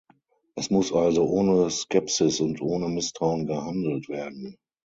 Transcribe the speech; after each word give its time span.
Es 0.55 0.71
muss 0.71 0.91
also 0.91 1.25
ohne 1.25 1.69
Skepsis 1.69 2.39
und 2.39 2.59
ohne 2.59 2.87
Misstrauen 2.87 3.45
gehandelt 3.45 4.09
werden. 4.09 4.57